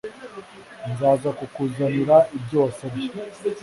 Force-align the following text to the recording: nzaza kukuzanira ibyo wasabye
nzaza 0.91 1.29
kukuzanira 1.39 2.15
ibyo 2.37 2.57
wasabye 2.63 3.07